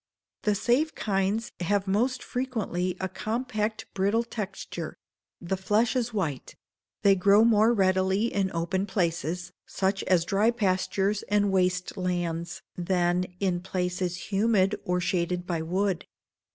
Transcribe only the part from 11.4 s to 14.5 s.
waste lands, than in places